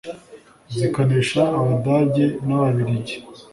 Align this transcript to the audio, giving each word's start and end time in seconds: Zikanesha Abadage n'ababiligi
Zikanesha 0.75 1.41
Abadage 1.59 2.25
n'ababiligi 2.45 3.15